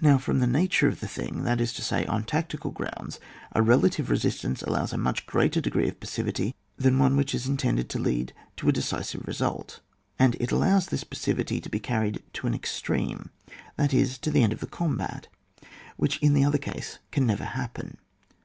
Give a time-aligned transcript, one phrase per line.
[0.00, 3.20] Now fr^m the nature of the thing, that is to say, on tactical grounds,
[3.52, 7.46] a relative resistance allows of a much greater degree of passivity than one which is
[7.46, 9.78] intended to lead to a decisive result,
[10.18, 13.30] and it allows this passivity to be carried to an extreme,
[13.76, 15.28] that is, to the end of the combat,
[15.96, 17.98] which in the other case can never happen.